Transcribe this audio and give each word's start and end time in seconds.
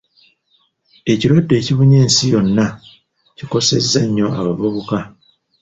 Ekirwadde 1.11 1.53
ekibunye 1.57 1.97
ensi 2.03 2.23
yonna 2.33 2.65
kikosezza 3.37 4.01
nnyo 4.05 4.27
abavubuka. 4.39 4.97